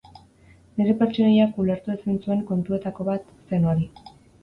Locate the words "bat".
3.15-3.33